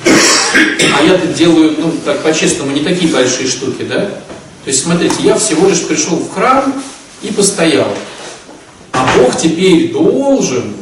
[0.04, 4.06] а я тут делаю, ну, так по-честному, не такие большие штуки, да?
[4.64, 6.74] То есть, смотрите, я всего лишь пришел в храм
[7.22, 7.88] и постоял.
[8.92, 10.74] А Бог теперь должен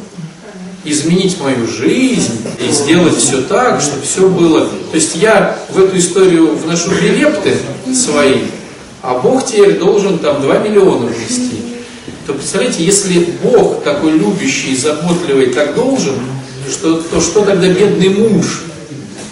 [0.85, 4.65] изменить мою жизнь и сделать все так, чтобы все было.
[4.65, 7.55] То есть я в эту историю вношу две лепты
[7.93, 8.41] свои,
[9.01, 11.62] а Бог теперь должен там 2 миллиона внести.
[12.25, 16.15] То представляете, если Бог такой любящий, заботливый так должен,
[16.69, 18.61] что, то что тогда бедный муж?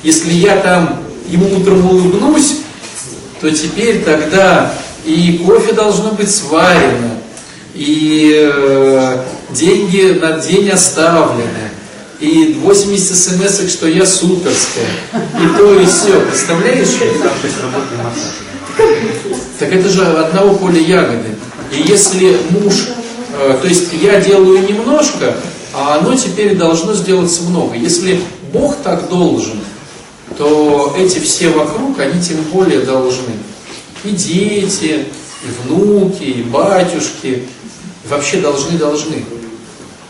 [0.04, 2.58] Если я там ему утром улыбнусь,
[3.40, 4.74] то теперь тогда
[5.06, 7.12] и кофе должно быть сварено,
[7.74, 11.72] и э, деньги на день оставлены,
[12.20, 16.20] и 80 смс что я суперская, и то, и все.
[16.30, 16.90] Представляешь?
[19.60, 21.30] Так это же одного поля ягоды.
[21.72, 22.88] И если муж,
[23.34, 25.36] э, то есть я делаю немножко,
[25.74, 27.76] а оно теперь должно сделаться много.
[27.76, 29.60] Если Бог так должен,
[30.38, 33.34] то эти все вокруг, они тем более должны.
[34.04, 35.06] И дети,
[35.44, 37.44] и внуки, и батюшки
[38.10, 39.24] вообще должны, должны.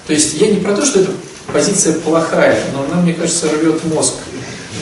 [0.08, 1.12] То есть я не про то, что эта
[1.54, 4.16] позиция плохая, но она, мне кажется, рвет мозг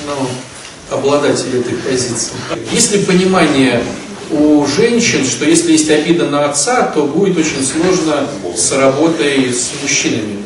[0.08, 2.32] ну, обладателя этой позиции.
[2.72, 3.84] Есть ли понимание
[4.32, 9.72] у женщин, что если есть обида на отца, то будет очень сложно с работой с
[9.82, 10.38] мужчинами?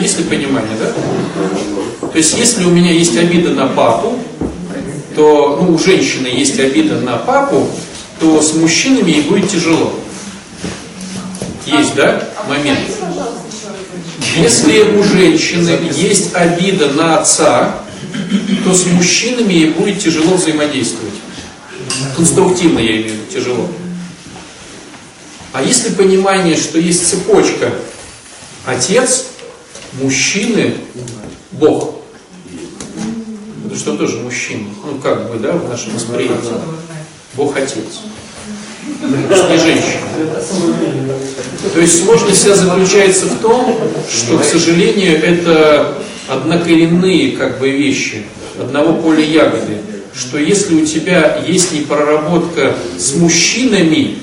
[0.00, 0.92] Есть ли понимание, да?
[2.08, 4.18] То есть если у меня есть обида на папу,
[5.14, 7.68] то ну, у женщины есть обида на папу,
[8.20, 9.92] то с мужчинами ей будет тяжело.
[11.66, 12.80] Есть, да, момент?
[14.36, 17.76] Если у женщины есть обида на отца,
[18.64, 21.14] то с мужчинами ей будет тяжело взаимодействовать.
[22.16, 23.68] Конструктивно я имею в виду тяжело.
[25.52, 27.72] А если понимание, что есть цепочка,
[28.64, 29.26] отец,
[30.00, 30.74] мужчины,
[31.52, 31.94] Бог,
[33.66, 36.52] это что тоже мужчина, ну как бы, да, в нашем восприятии.
[37.34, 38.00] Бог отец.
[39.02, 40.00] Не женщина.
[41.74, 43.78] То есть сложность вся заключается в том,
[44.10, 45.98] что, к сожалению, это
[46.28, 48.24] однокоренные как бы вещи,
[48.58, 49.78] одного поля ягоды,
[50.16, 54.18] что если у тебя есть непроработка с мужчинами,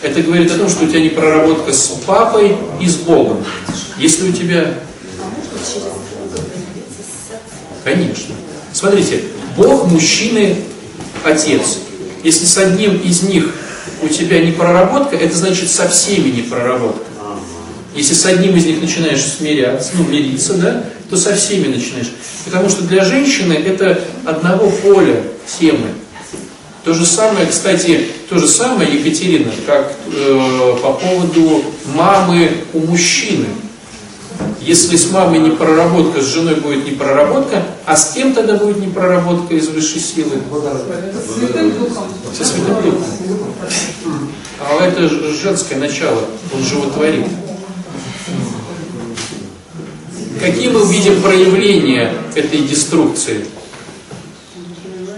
[0.00, 3.44] это говорит о том, что у тебя непроработка с папой и с Богом.
[3.98, 4.74] Если у тебя...
[7.82, 8.34] Конечно.
[8.72, 9.22] Смотрите,
[9.56, 10.56] Бог, мужчины,
[11.24, 11.78] отец.
[12.22, 13.52] Если с одним из них
[14.02, 17.04] у тебя не проработка, это значит со всеми не проработка.
[17.96, 22.12] Если с одним из них начинаешь смиряться, ну, мириться, да, то со всеми начинаешь.
[22.44, 25.22] Потому что для женщины это одного поля
[25.58, 25.88] темы.
[26.84, 31.64] То же самое, кстати, то же самое, Екатерина, как э, по поводу
[31.94, 33.46] мамы у мужчины.
[34.60, 38.78] Если с мамой не проработка, с женой будет не проработка, а с кем тогда будет
[38.78, 40.42] не проработка из высшей силы?
[41.38, 42.04] Святым Духом.
[42.36, 43.04] Со Святым Духом.
[44.60, 46.20] А это женское начало,
[46.54, 47.26] он животворит.
[50.40, 53.46] Какие мы видим проявления этой деструкции?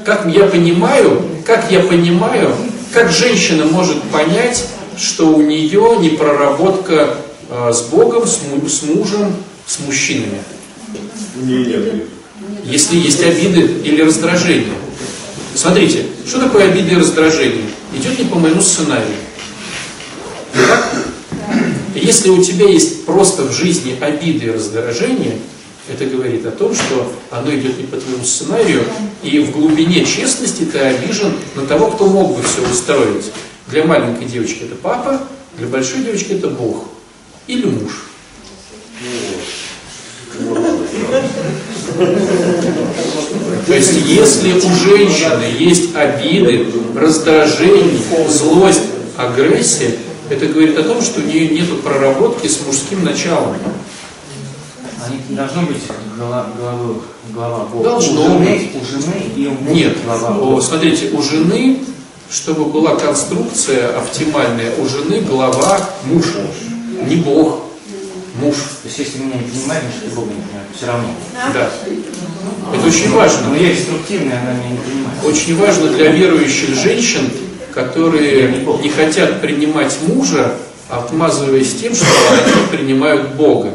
[0.05, 2.55] Как я понимаю, как я понимаю,
[2.93, 7.17] как женщина может понять, что у нее непроработка
[7.51, 9.35] э, с Богом, с мужем,
[9.67, 10.39] с мужчинами?
[12.65, 14.75] Если есть обиды или раздражение.
[15.55, 17.65] Смотрите, что такое обиды и раздражение?
[17.95, 19.17] Идет не по моему сценарию.
[20.55, 20.88] Так?
[22.03, 25.39] Если у тебя есть просто в жизни обиды и раздражение,
[25.91, 28.85] это говорит о том, что оно идет не по твоему сценарию,
[29.23, 33.33] и в глубине честности ты обижен на того, кто мог бы все устроить.
[33.69, 35.21] Для маленькой девочки это папа,
[35.57, 36.85] для большой девочки это Бог
[37.47, 38.05] или муж.
[43.67, 48.83] То есть, если у женщины есть обиды, раздражение, злость,
[49.17, 49.97] агрессия,
[50.31, 53.57] это говорит о том, что у нее нет проработки с мужским началом.
[55.01, 55.79] А должно быть
[56.17, 57.85] голова, головы, голова Бога.
[57.85, 58.71] Должно у жены.
[58.75, 60.62] У жены и у мужа Нет, голова Бога.
[60.62, 61.81] смотрите, у жены,
[62.31, 66.25] чтобы была конструкция оптимальная, у жены глава муж,
[67.07, 67.61] не Бог,
[68.41, 68.55] муж.
[68.83, 70.69] То есть если меня не понимает, значит и Бога не понимает.
[70.77, 71.09] Все равно.
[71.55, 71.71] Да.
[72.75, 73.49] Это очень важно.
[73.49, 75.25] Но я деструктивный, она меня не понимает.
[75.25, 77.31] Очень важно для верующих женщин,
[77.75, 80.55] которые не хотят принимать мужа,
[80.89, 83.73] отмазываясь тем, что они принимают Бога.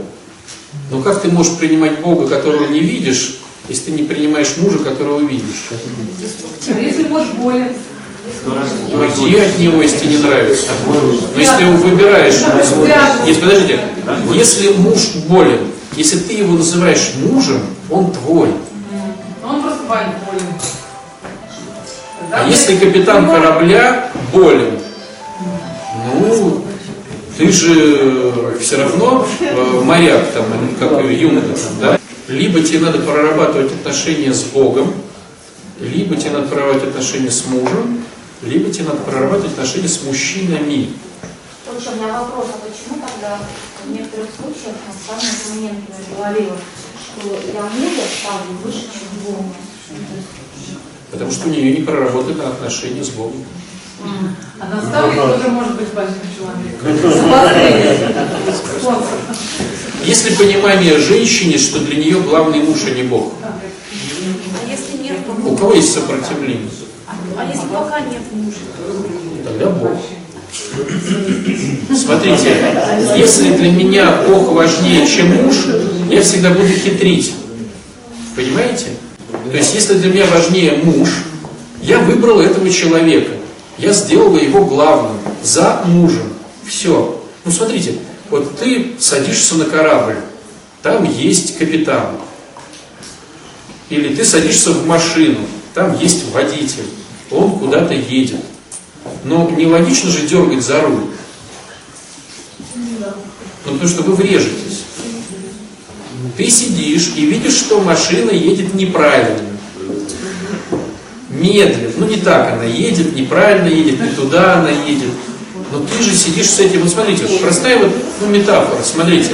[0.91, 5.19] Но как ты можешь принимать Бога, которого не видишь, если ты не принимаешь мужа, которого
[5.19, 5.69] видишь?
[5.71, 7.69] А если муж болен?
[8.93, 10.67] Уйди от него, если тебе не нравится.
[10.87, 12.35] Но если ты его выбираешь,
[13.25, 13.79] нет, подождите,
[14.33, 15.59] если муж болен,
[15.95, 18.49] если ты его называешь мужем, он твой.
[19.45, 20.13] Он просто болен.
[22.35, 24.79] А если капитан корабля болен,
[26.19, 26.65] ну,
[27.37, 31.99] ты же все равно э, моряк, там, или как юнга, да?
[32.27, 34.95] Либо тебе надо прорабатывать отношения с Богом,
[35.79, 38.03] либо тебе надо прорабатывать отношения с мужем,
[38.41, 40.89] либо тебе надо прорабатывать отношения с мужчинами.
[41.69, 43.37] Слушай, у меня вопрос, а почему тогда
[43.85, 46.57] в некоторых случаях, на самом момент я говорила,
[46.97, 49.53] что я мужа ставлю выше, чем Бога?
[51.13, 53.45] Потому что у нее не проработаны отношения с Богом.
[54.59, 57.31] А наставник тоже может быть большим человеком.
[57.31, 58.15] Обозрение.
[58.79, 59.19] Спонсор.
[60.03, 63.33] Есть ли понимание женщине, что для нее главный муж, а не Бог?
[63.43, 66.67] А если нет, У то кого есть сопротивление?
[67.37, 68.57] А если пока нет мужа?
[69.45, 69.97] Тогда Бог.
[71.95, 72.57] Смотрите,
[73.15, 75.55] если для меня Бог важнее, чем муж,
[76.09, 77.35] я всегда буду хитрить.
[78.35, 78.87] Понимаете?
[79.51, 81.09] То есть, если для меня важнее муж,
[81.81, 83.33] я выбрал этого человека.
[83.77, 86.33] Я сделал его главным, за мужем.
[86.65, 87.21] Все.
[87.43, 87.95] Ну, смотрите,
[88.29, 90.17] вот ты садишься на корабль,
[90.81, 92.15] там есть капитан.
[93.89, 95.39] Или ты садишься в машину,
[95.73, 96.85] там есть водитель,
[97.29, 98.39] он куда-то едет.
[99.25, 101.07] Но нелогично же дергать за руль.
[102.75, 104.82] Ну, потому что вы врежетесь.
[106.37, 109.39] Ты сидишь и видишь, что машина едет неправильно.
[111.29, 111.91] Медленно.
[111.97, 115.09] Ну, не так она едет, неправильно едет, не туда она едет.
[115.71, 116.81] Но ты же сидишь с этим.
[116.81, 117.91] Вот смотрите, вот простая вот
[118.21, 118.81] ну, метафора.
[118.83, 119.31] Смотрите.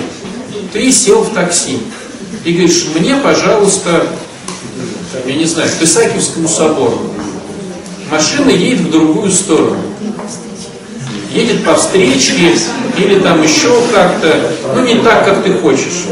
[0.74, 1.80] Ты сел в такси
[2.46, 4.06] и говоришь, мне, пожалуйста,
[5.26, 7.00] я не знаю, к Исаакиевскому собору.
[8.12, 9.78] Машина едет в другую сторону.
[11.34, 12.54] Едет по встречке
[12.98, 14.36] или там еще как-то,
[14.76, 16.08] ну не так, как ты хочешь.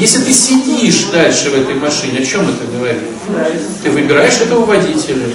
[0.00, 3.02] Если ты сидишь дальше в этой машине, о чем это говорит?
[3.82, 5.26] Ты выбираешь этого водителя.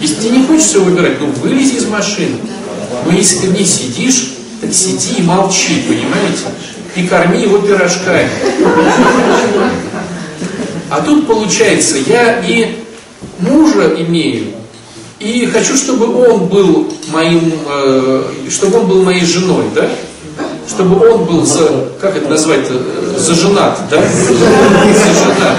[0.00, 2.36] Если тебе не хочется его выбирать, ну вылези из машины.
[3.06, 6.44] Но если ты в ней сидишь, так сиди и молчи, понимаете?
[6.96, 8.28] и корми его пирожками.
[10.88, 12.76] А тут получается, я и
[13.38, 14.46] мужа имею,
[15.18, 19.90] и хочу, чтобы он был моим, э, чтобы он был моей женой, да?
[20.68, 22.66] Чтобы он был за, как это назвать,
[23.16, 24.02] заженат, да?
[24.02, 25.58] Заженат.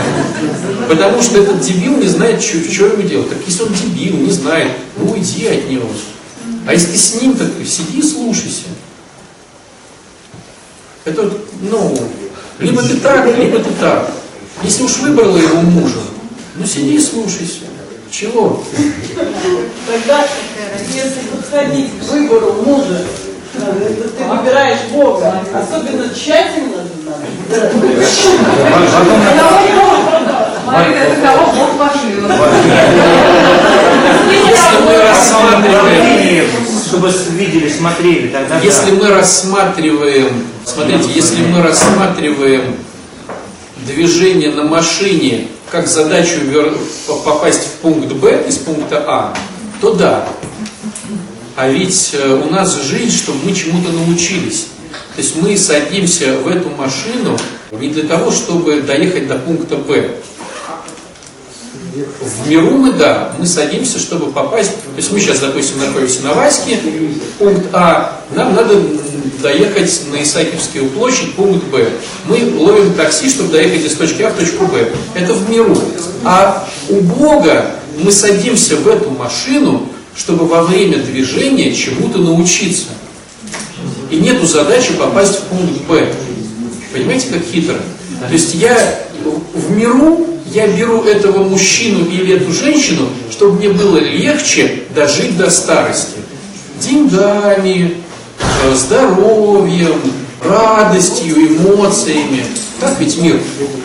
[0.88, 3.30] Потому что этот дебил не знает, что, что ему делать.
[3.30, 5.88] Так если он дебил, не знает, ну уйди от него.
[6.66, 8.64] А если с ним, так сиди и слушайся.
[11.06, 11.98] Это ну,
[12.60, 14.12] либо ты так, либо ты так.
[14.64, 16.00] Если уж выбрала его мужа,
[16.56, 17.62] ну сиди и слушайся.
[18.10, 18.64] Чего?
[19.86, 20.26] Тогда,
[20.94, 23.27] если подходить к выбору мужа, э,
[23.58, 27.72] ты выбираешь Бога, особенно тщательно надо.
[30.66, 32.10] Марина, это кого Бог вошил?
[34.32, 36.46] Если мы рассматриваем,
[36.86, 42.76] Чтобы видели, смотрели, тогда если мы рассматриваем, смотрите, если мы рассматриваем
[43.86, 46.40] движение на машине как задачу
[47.26, 49.34] попасть в пункт Б из пункта А,
[49.82, 50.26] то да.
[51.58, 54.68] А ведь э, у нас жизнь, чтобы мы чему-то научились.
[55.16, 57.36] То есть мы садимся в эту машину
[57.72, 60.12] не для того, чтобы доехать до пункта Б.
[62.22, 66.36] В миру мы, да, мы садимся, чтобы попасть, то есть мы сейчас, допустим, находимся на
[66.36, 66.78] Ваське,
[67.40, 68.80] пункт А, нам надо
[69.42, 71.90] доехать на Исаакиевскую площадь, пункт Б.
[72.26, 74.92] Мы ловим такси, чтобы доехать из точки А в точку Б.
[75.16, 75.76] Это в миру.
[76.24, 82.88] А у Бога мы садимся в эту машину, чтобы во время движения чему-то научиться.
[84.10, 86.12] И нету задачи попасть в пункт Б.
[86.92, 87.76] Понимаете, как хитро?
[88.28, 89.00] То есть я
[89.54, 95.50] в миру, я беру этого мужчину или эту женщину, чтобы мне было легче дожить до
[95.52, 96.16] старости.
[96.82, 97.98] Деньгами,
[98.40, 100.00] э, здоровьем,
[100.44, 102.44] радостью, эмоциями.
[102.80, 103.40] Так ведь мир.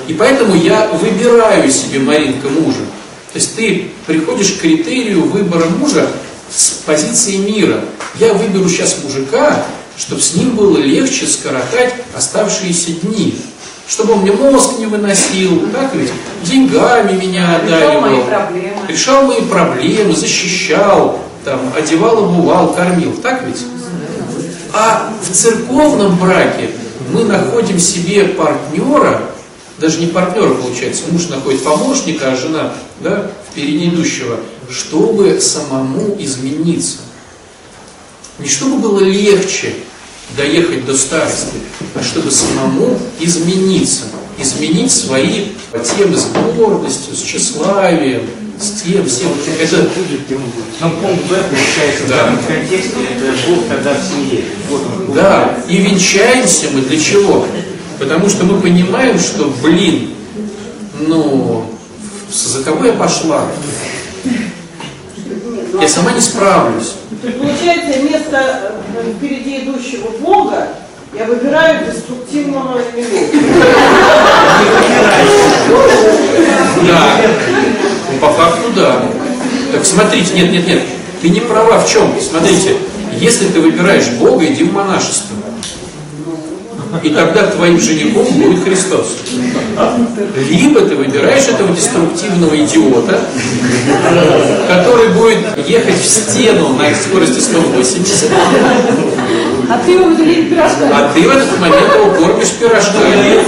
[0.09, 2.81] И поэтому я выбираю себе, Маринка, мужа.
[3.33, 6.07] То есть ты приходишь к критерию выбора мужа
[6.51, 7.81] с позиции мира.
[8.17, 9.65] Я выберу сейчас мужика,
[9.97, 13.39] чтобы с ним было легче скоротать оставшиеся дни.
[13.89, 16.11] Чтобы он мне мозг не выносил, так ведь?
[16.45, 18.25] Деньгами меня Решал мои одаривал.
[18.27, 18.77] проблемы.
[18.89, 23.65] Решал мои проблемы, защищал, там, одевал, обувал, кормил, так ведь?
[24.73, 26.71] А в церковном браке
[27.11, 29.21] мы находим себе партнера,
[29.83, 34.39] даже не партнера получается, муж находит помощника, а жена да, впереди идущего,
[34.71, 36.99] чтобы самому измениться.
[38.39, 39.75] Не чтобы было легче
[40.37, 41.57] доехать до старости,
[41.97, 44.05] а чтобы самому измениться.
[44.39, 45.49] Изменить свои
[45.97, 48.23] темы с гордостью, с тщеславием,
[48.59, 49.29] с тем, всем.
[49.61, 49.89] Это,
[50.81, 52.15] Но пункт Б получается Да.
[52.15, 54.45] в данном контексте, это Бог тогда в семье.
[54.71, 57.47] Вот он, Да, и венчаемся мы для чего?
[58.03, 60.11] Потому что мы понимаем, что, блин,
[61.07, 61.65] ну,
[62.29, 63.47] за кого я пошла?
[65.81, 66.95] Я сама не справлюсь.
[67.23, 70.67] То есть, получается, вместо э, впереди идущего Бога
[71.17, 72.81] я выбираю деструктивного.
[76.85, 77.21] Да.
[78.11, 79.05] Ну, по факту, да.
[79.73, 80.83] Так смотрите, нет, нет, нет.
[81.21, 82.13] Ты не права в чем?
[82.21, 82.75] Смотрите,
[83.21, 85.37] если ты выбираешь Бога, иди в монашество.
[87.03, 89.17] И тогда твоим женихом будет Христос.
[90.51, 93.21] Либо ты выбираешь этого деструктивного идиота,
[94.69, 98.31] который будет ехать в стену на скорости 180,
[99.71, 100.93] А ты его выделили пирожками.
[100.93, 103.39] а ты в этот момент его кормишь пирожками.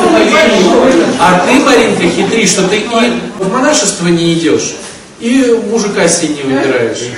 [1.20, 4.74] А ты, Маринка, хитри, что ты и в монашество не идешь,
[5.20, 7.10] и мужика не выбираешь.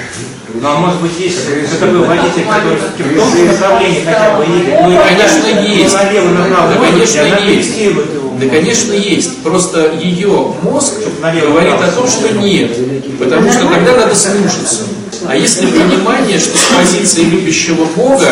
[0.61, 1.38] Ну, а может быть, есть
[1.79, 4.81] такой водитель, который в том направлении хотя бы едет.
[4.83, 5.95] Ну, и Конечно, есть.
[5.95, 6.73] Налево, направо.
[6.73, 7.73] Да, конечно, есть.
[8.40, 9.42] Да, конечно, есть.
[9.42, 12.71] Просто ее мозг говорит о том, что нет.
[13.19, 14.85] Потому что тогда надо слушаться.
[15.27, 18.29] А если понимание, что с позиции любящего Бога,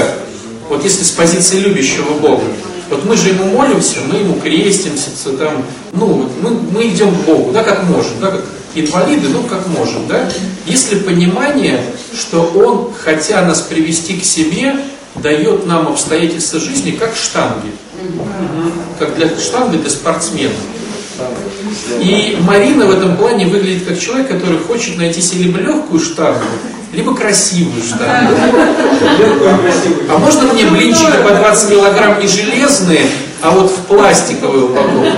[0.69, 2.43] вот если с позиции любящего Бога,
[2.95, 7.51] вот мы же ему молимся, мы ему крестимся, там, ну, мы, мы идем к Богу,
[7.53, 10.29] да, как можем, да, как инвалиды, ну, как можем, да.
[10.67, 11.81] Если понимание,
[12.17, 14.77] что Он, хотя нас привести к себе,
[15.17, 17.73] дает нам обстоятельства жизни, как штанги.
[18.99, 20.55] Как для штанги для спортсмена.
[22.01, 26.45] И Марина в этом плане выглядит как человек, который хочет найти себе либо легкую штангу,
[26.93, 28.35] либо красивую штангу.
[30.11, 33.07] А можно мне блинчики по 20 килограмм не железные,
[33.43, 35.13] а вот в пластиковой упаковке?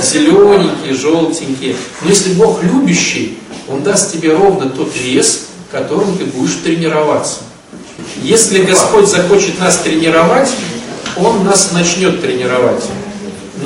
[0.00, 1.76] Зелененькие, желтенькие.
[2.02, 7.38] Но если Бог любящий, Он даст тебе ровно тот вес, которым ты будешь тренироваться.
[8.22, 10.50] Если Господь захочет нас тренировать,
[11.16, 12.84] он нас начнет тренировать.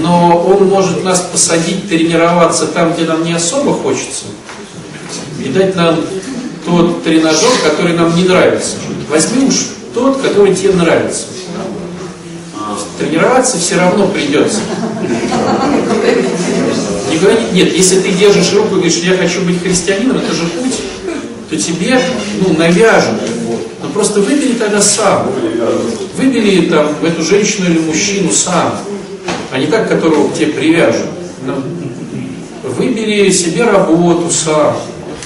[0.01, 4.27] Но он может нас посадить тренироваться там, где нам не особо хочется,
[5.45, 5.97] и дать нам
[6.65, 8.77] тот тренажер, который нам не нравится.
[9.09, 9.55] Возьми уж
[9.95, 11.27] тот, который тебе нравится.
[12.99, 14.61] Тренироваться все равно придется.
[17.11, 20.45] Не говори, нет, если ты держишь руку и говоришь, я хочу быть христианином, это же
[20.45, 20.75] путь,
[21.49, 22.01] то тебе
[22.41, 23.15] ну, навяжут.
[23.83, 25.29] Но просто выбери тогда сам.
[26.17, 28.79] Выбери там эту женщину или мужчину сам,
[29.53, 31.07] а не так, которого к тебе привяжут.
[31.45, 31.55] Ну,
[32.65, 34.77] выбери себе работу сам,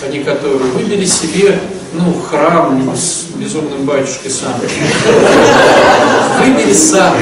[0.03, 0.73] а не которую.
[0.73, 1.59] Выбери себе
[1.93, 4.55] ну, храм с безумным батюшкой сам.
[6.41, 7.15] Выбери сам.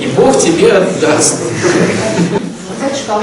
[0.00, 1.36] И Бог тебе отдаст.
[3.08, 3.20] А?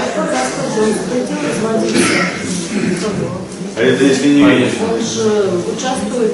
[3.78, 4.74] А это если не видишь?
[4.82, 6.34] Он же участвует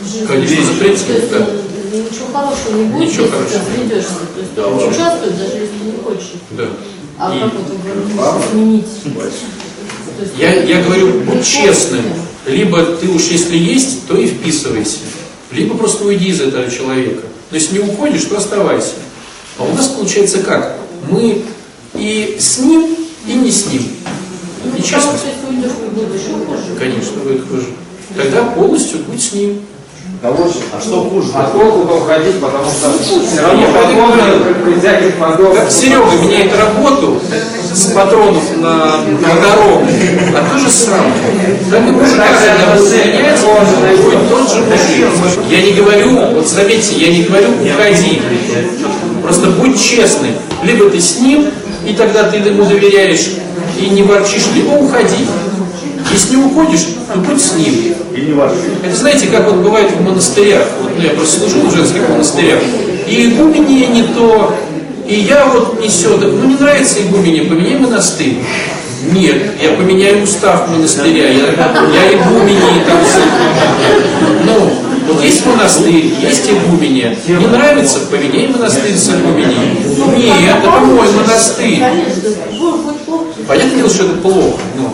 [0.00, 0.26] в жизни.
[0.26, 1.71] Конечно, запретил, да.
[1.92, 3.60] Ну, Ничего хорошего не будет, Ничего если ты хорошего.
[3.60, 4.14] разведешься.
[4.34, 6.32] То есть он участвует, даже если ты не хочешь.
[6.52, 6.64] Да.
[7.18, 8.86] А И- как говорит, изменить?
[9.04, 9.24] То
[10.24, 12.04] есть, Я, я говорю, будь честным.
[12.46, 14.98] Либо ты уж если есть, то и вписывайся.
[15.52, 17.22] Либо просто уйди из этого человека.
[17.50, 18.94] Но если не уходишь, то оставайся.
[19.58, 20.78] А у нас получается как?
[21.10, 21.42] Мы
[21.94, 23.82] и с ним, и не с ним.
[24.64, 25.18] Ну, будет еще хуже.
[26.78, 27.66] Конечно, будет хуже.
[28.16, 29.60] Тогда полностью будь с ним.
[30.24, 31.30] А что хуже?
[31.34, 33.66] А толку-то уходить, потому что все равно
[34.78, 35.52] всяких мозгов.
[35.56, 37.20] Как Серега меняет работу
[37.72, 39.84] с патронов на, на дорогу,
[40.36, 41.12] а то же самое.
[41.70, 42.76] Так и мужик, когда
[43.96, 45.40] будет тот же мужик.
[45.50, 48.22] Я не говорю, вот заметьте, я не говорю уходи.
[49.22, 50.34] Просто будь честным.
[50.62, 51.50] Либо ты с ним,
[51.84, 53.28] и тогда ты ему доверяешь
[53.76, 55.26] и не ворчишь, либо уходи.
[56.12, 57.94] Если не уходишь, то будь с ним.
[58.14, 58.52] И не ваш.
[58.84, 60.66] Это знаете, как вот бывает в монастырях.
[60.82, 62.60] Вот ну, я просто служил в женских монастырях.
[63.06, 64.54] И игуменье не то,
[65.06, 66.16] и я вот не все.
[66.18, 68.36] Так, ну не нравится игуменье, поменяй монастырь.
[69.10, 73.00] Нет, я поменяю устав монастыря, я, я игуменье там
[74.46, 74.72] Ну,
[75.08, 77.16] вот есть монастырь, есть игуменье.
[77.26, 79.78] Не нравится, поменяй монастырь с игуменьей.
[80.16, 81.82] Нет, это мой монастырь.
[83.48, 84.60] Понятное дело, что это плохо.
[84.76, 84.91] Ну,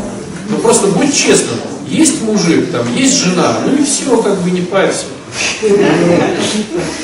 [0.49, 1.59] ну просто будь честным.
[1.88, 5.05] Есть мужик, там, есть жена, ну и все, как бы не парься.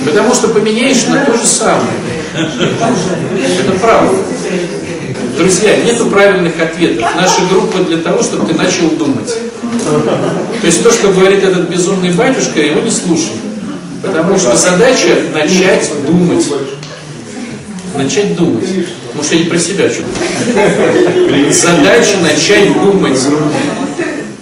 [0.05, 1.95] Потому что поменяешь на то же самое.
[2.35, 4.17] Это правда.
[5.39, 7.09] Друзья, нету правильных ответов.
[7.17, 9.35] Наша группа для того, чтобы ты начал думать.
[10.61, 13.33] То есть то, что говорит этот безумный батюшка, его не слушай.
[14.03, 16.47] Потому что задача начать думать.
[17.97, 18.65] Начать думать.
[19.15, 21.53] Может, я не про себя что-то.
[21.53, 23.19] Задача начать думать.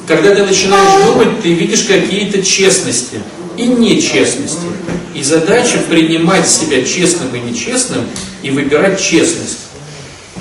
[0.06, 3.20] Когда ты начинаешь думать, ты видишь какие-то честности
[3.56, 4.66] и нечестности.
[5.14, 8.04] И задача принимать себя честным и нечестным
[8.42, 9.58] и выбирать честность.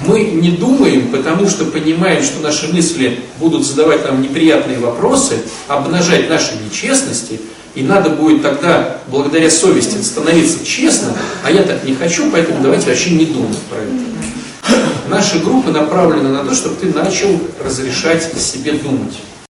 [0.08, 5.36] Мы не думаем, потому что понимаем, что наши мысли будут задавать нам неприятные вопросы,
[5.68, 7.40] обнажать наши нечестности,
[7.76, 11.14] и надо будет тогда, благодаря совести, становиться честным,
[11.44, 13.92] а я так не хочу, поэтому давайте вообще не думать про это.
[15.08, 19.14] Наша группа направлена на то, чтобы ты начал разрешать себе думать.